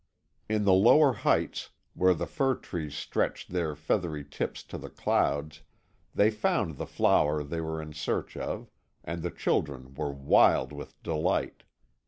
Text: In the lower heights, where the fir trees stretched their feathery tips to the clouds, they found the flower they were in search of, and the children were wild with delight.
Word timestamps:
In 0.49 0.65
the 0.65 0.73
lower 0.73 1.13
heights, 1.13 1.69
where 1.93 2.15
the 2.15 2.25
fir 2.25 2.55
trees 2.55 2.95
stretched 2.95 3.51
their 3.51 3.75
feathery 3.75 4.25
tips 4.25 4.63
to 4.63 4.79
the 4.79 4.89
clouds, 4.89 5.61
they 6.15 6.31
found 6.31 6.77
the 6.77 6.87
flower 6.87 7.43
they 7.43 7.61
were 7.61 7.79
in 7.79 7.93
search 7.93 8.35
of, 8.35 8.71
and 9.03 9.21
the 9.21 9.29
children 9.29 9.93
were 9.93 10.11
wild 10.11 10.73
with 10.73 10.99
delight. 11.03 11.65